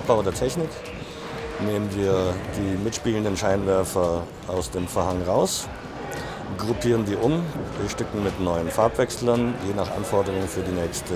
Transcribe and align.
Abbau 0.00 0.22
der 0.22 0.32
Technik 0.32 0.70
nehmen 1.60 1.94
wir 1.94 2.32
die 2.56 2.82
mitspielenden 2.82 3.36
Scheinwerfer 3.36 4.22
aus 4.48 4.70
dem 4.70 4.88
Verhang 4.88 5.22
raus, 5.24 5.68
gruppieren 6.56 7.04
die 7.04 7.16
um, 7.16 7.42
bestücken 7.82 8.24
mit 8.24 8.40
neuen 8.40 8.70
Farbwechslern, 8.70 9.54
je 9.66 9.74
nach 9.74 9.94
Anforderung 9.94 10.48
für 10.48 10.62
die 10.62 10.72
nächste 10.72 11.14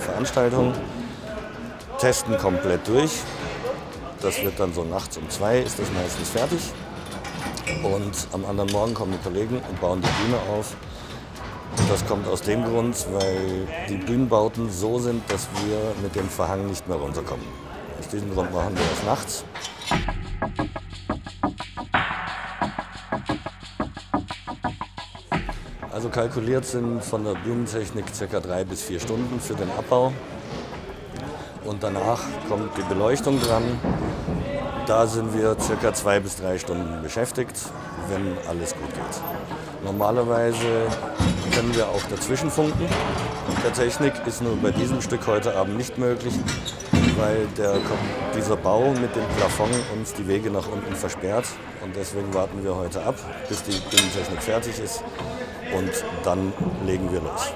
Veranstaltung, 0.00 0.74
testen 1.98 2.36
komplett 2.36 2.86
durch. 2.86 3.10
Das 4.20 4.42
wird 4.42 4.60
dann 4.60 4.74
so 4.74 4.84
nachts 4.84 5.16
um 5.16 5.26
zwei, 5.30 5.60
ist 5.60 5.78
das 5.78 5.90
meistens 5.90 6.28
fertig. 6.28 6.60
Und 7.82 8.12
am 8.34 8.44
anderen 8.44 8.70
Morgen 8.70 8.92
kommen 8.92 9.12
die 9.12 9.26
Kollegen 9.26 9.62
und 9.66 9.80
bauen 9.80 10.02
die 10.02 10.24
Bühne 10.24 10.36
auf. 10.58 10.76
Und 11.78 11.90
das 11.90 12.06
kommt 12.06 12.28
aus 12.28 12.42
dem 12.42 12.64
Grund, 12.64 13.06
weil 13.12 13.66
die 13.88 13.96
Bühnenbauten 13.96 14.70
so 14.70 14.98
sind, 14.98 15.22
dass 15.32 15.48
wir 15.64 15.78
mit 16.02 16.14
dem 16.14 16.28
Verhang 16.28 16.66
nicht 16.66 16.86
mehr 16.86 16.98
runterkommen. 16.98 17.69
Aus 18.00 18.08
diesem 18.08 18.34
Grund 18.34 18.52
machen 18.52 18.74
wir 18.74 18.82
das 18.82 19.04
nachts. 19.04 19.44
Also 25.92 26.08
kalkuliert 26.08 26.64
sind 26.64 27.04
von 27.04 27.24
der 27.24 27.34
Bühnentechnik 27.34 28.06
ca. 28.18 28.40
drei 28.40 28.64
bis 28.64 28.82
vier 28.82 29.00
Stunden 29.00 29.38
für 29.38 29.54
den 29.54 29.70
Abbau. 29.72 30.14
Und 31.66 31.82
danach 31.82 32.20
kommt 32.48 32.74
die 32.78 32.82
Beleuchtung 32.82 33.38
dran. 33.38 33.64
Da 34.86 35.06
sind 35.06 35.34
wir 35.36 35.54
ca. 35.54 35.92
zwei 35.92 36.20
bis 36.20 36.36
drei 36.36 36.58
Stunden 36.58 37.02
beschäftigt, 37.02 37.54
wenn 38.08 38.38
alles 38.48 38.72
gut 38.72 38.94
geht. 38.94 39.84
Normalerweise 39.84 40.88
können 41.54 41.74
wir 41.74 41.86
auch 41.86 42.02
dazwischen 42.08 42.50
funken. 42.50 42.88
Der 43.62 43.74
Technik 43.74 44.14
ist 44.26 44.40
nur 44.40 44.56
bei 44.56 44.70
diesem 44.70 45.02
Stück 45.02 45.26
heute 45.26 45.54
Abend 45.54 45.76
nicht 45.76 45.98
möglich, 45.98 46.32
weil 47.20 47.46
der, 47.58 47.78
dieser 48.34 48.56
Bau 48.56 48.92
mit 48.92 49.14
dem 49.14 49.26
Plafond 49.36 49.74
uns 49.94 50.14
die 50.14 50.26
Wege 50.26 50.50
nach 50.50 50.66
unten 50.68 50.94
versperrt. 50.94 51.46
Und 51.82 51.94
deswegen 51.94 52.32
warten 52.32 52.64
wir 52.64 52.74
heute 52.74 53.02
ab, 53.02 53.16
bis 53.48 53.62
die 53.62 53.78
Bühnentechnik 53.90 54.42
fertig 54.42 54.78
ist. 54.78 55.04
Und 55.76 55.92
dann 56.24 56.52
legen 56.86 57.12
wir 57.12 57.20
los. 57.20 57.52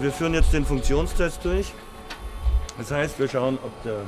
Wir 0.00 0.12
führen 0.12 0.34
jetzt 0.34 0.52
den 0.52 0.64
Funktionstest 0.64 1.44
durch. 1.44 1.72
Das 2.78 2.90
heißt, 2.90 3.18
wir 3.18 3.28
schauen, 3.28 3.58
ob 3.62 3.82
der 3.82 4.02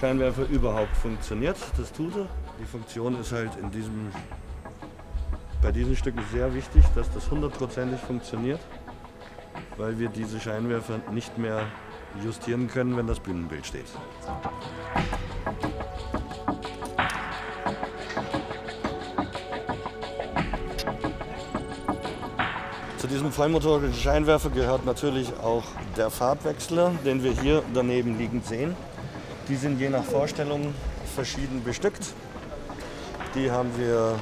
Scheinwerfer 0.00 0.48
überhaupt 0.48 0.96
funktioniert. 0.96 1.56
Das 1.76 1.92
tut 1.92 2.16
er. 2.16 2.26
Die 2.60 2.64
Funktion 2.64 3.20
ist 3.20 3.32
halt 3.32 3.50
in 3.62 3.70
diesem 3.70 4.10
bei 5.60 5.72
diesen 5.72 5.96
Stücken 5.96 6.22
sehr 6.32 6.54
wichtig, 6.54 6.84
dass 6.94 7.10
das 7.12 7.30
hundertprozentig 7.30 8.00
funktioniert, 8.00 8.60
weil 9.76 9.98
wir 9.98 10.08
diese 10.08 10.40
Scheinwerfer 10.40 11.00
nicht 11.12 11.36
mehr 11.38 11.66
justieren 12.24 12.68
können, 12.68 12.96
wenn 12.96 13.06
das 13.06 13.20
Bühnenbild 13.20 13.66
steht. 13.66 13.86
Zu 22.98 23.06
diesem 23.06 23.32
vollmotorigen 23.32 23.94
Scheinwerfer 23.94 24.50
gehört 24.50 24.84
natürlich 24.84 25.32
auch 25.42 25.64
der 25.96 26.10
Farbwechsler, 26.10 26.92
den 27.04 27.22
wir 27.22 27.32
hier 27.32 27.62
daneben 27.72 28.18
liegend 28.18 28.44
sehen. 28.46 28.76
Die 29.48 29.56
sind 29.56 29.80
je 29.80 29.88
nach 29.88 30.04
Vorstellung 30.04 30.74
verschieden 31.14 31.62
bestückt. 31.64 32.12
Die 33.34 33.50
haben 33.50 33.70
wir 33.78 34.18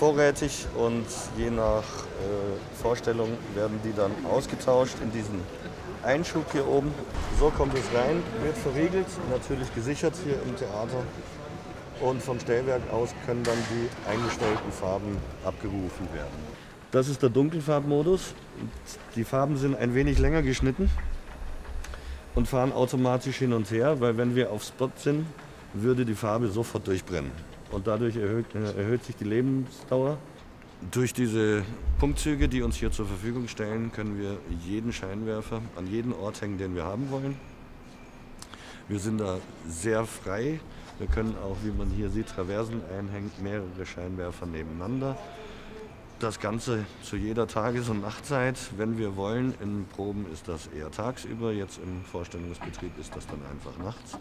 vorrätig 0.00 0.66
und 0.78 1.04
je 1.36 1.50
nach 1.50 1.82
äh, 1.82 2.80
Vorstellung 2.82 3.28
werden 3.54 3.78
die 3.84 3.92
dann 3.92 4.10
ausgetauscht 4.24 4.94
in 5.02 5.12
diesen 5.12 5.38
Einschub 6.02 6.50
hier 6.52 6.66
oben. 6.66 6.90
So 7.38 7.50
kommt 7.50 7.74
es 7.74 7.84
rein, 7.94 8.22
wird 8.42 8.56
verriegelt, 8.56 9.06
natürlich 9.30 9.72
gesichert 9.74 10.14
hier 10.24 10.40
im 10.42 10.56
Theater. 10.56 11.02
Und 12.00 12.22
vom 12.22 12.40
Stellwerk 12.40 12.80
aus 12.90 13.10
können 13.26 13.44
dann 13.44 13.58
die 13.68 14.10
eingestellten 14.10 14.72
Farben 14.72 15.18
abgerufen 15.44 16.08
werden. 16.14 16.40
Das 16.92 17.06
ist 17.08 17.22
der 17.22 17.28
Dunkelfarbmodus. 17.28 18.32
Die 19.16 19.24
Farben 19.24 19.58
sind 19.58 19.76
ein 19.76 19.94
wenig 19.94 20.18
länger 20.18 20.40
geschnitten 20.40 20.88
und 22.34 22.48
fahren 22.48 22.72
automatisch 22.72 23.36
hin 23.36 23.52
und 23.52 23.70
her, 23.70 24.00
weil 24.00 24.16
wenn 24.16 24.34
wir 24.34 24.50
auf 24.50 24.64
Spot 24.64 24.90
sind, 24.96 25.26
würde 25.74 26.06
die 26.06 26.14
Farbe 26.14 26.48
sofort 26.48 26.86
durchbrennen 26.86 27.32
und 27.70 27.86
dadurch 27.86 28.16
erhöht, 28.16 28.54
äh, 28.54 28.78
erhöht 28.78 29.04
sich 29.04 29.16
die 29.16 29.24
Lebensdauer. 29.24 30.18
Durch 30.90 31.12
diese 31.12 31.62
Punktzüge, 31.98 32.48
die 32.48 32.62
uns 32.62 32.76
hier 32.76 32.90
zur 32.90 33.06
Verfügung 33.06 33.48
stellen, 33.48 33.92
können 33.92 34.18
wir 34.18 34.38
jeden 34.66 34.92
Scheinwerfer 34.92 35.60
an 35.76 35.86
jeden 35.86 36.14
Ort 36.14 36.40
hängen, 36.40 36.56
den 36.56 36.74
wir 36.74 36.84
haben 36.84 37.10
wollen. 37.10 37.36
Wir 38.88 38.98
sind 38.98 39.20
da 39.20 39.38
sehr 39.68 40.04
frei. 40.06 40.58
Wir 40.98 41.06
können 41.06 41.36
auch, 41.44 41.56
wie 41.62 41.70
man 41.70 41.88
hier 41.90 42.10
sieht, 42.10 42.28
Traversen 42.28 42.82
einhängen, 42.98 43.30
mehrere 43.42 43.86
Scheinwerfer 43.86 44.46
nebeneinander. 44.46 45.16
Das 46.18 46.40
Ganze 46.40 46.84
zu 47.02 47.16
jeder 47.16 47.46
Tages- 47.46 47.88
und 47.88 48.02
Nachtzeit, 48.02 48.58
wenn 48.76 48.98
wir 48.98 49.16
wollen. 49.16 49.54
In 49.62 49.86
Proben 49.86 50.26
ist 50.32 50.48
das 50.48 50.66
eher 50.66 50.90
tagsüber, 50.90 51.52
jetzt 51.52 51.78
im 51.78 52.04
Vorstellungsbetrieb 52.04 52.98
ist 52.98 53.14
das 53.16 53.26
dann 53.26 53.40
einfach 53.50 53.78
nachts. 53.82 54.18